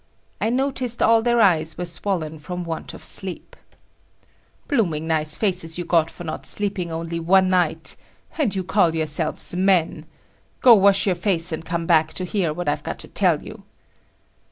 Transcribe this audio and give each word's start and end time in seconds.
I 0.41 0.49
noticed 0.49 1.03
all 1.03 1.21
their 1.21 1.39
eyes 1.39 1.77
were 1.77 1.85
swollen 1.85 2.39
from 2.39 2.63
want 2.63 2.95
of 2.95 3.03
sleep. 3.03 3.55
"Blooming 4.67 5.05
nice 5.05 5.37
faces 5.37 5.77
you 5.77 5.85
got 5.85 6.09
for 6.09 6.23
not 6.23 6.47
sleeping 6.47 6.91
only 6.91 7.19
one 7.19 7.49
night. 7.49 7.95
And 8.39 8.55
you 8.55 8.63
call 8.63 8.95
yourselves 8.95 9.55
men! 9.55 10.07
Go, 10.61 10.73
wash 10.73 11.05
your 11.05 11.13
face 11.13 11.51
and 11.51 11.63
come 11.63 11.85
back 11.85 12.13
to 12.13 12.25
hear 12.25 12.51
what 12.51 12.67
I've 12.67 12.81
got 12.81 12.97
to 12.97 13.07
tell 13.07 13.43
you." 13.43 13.61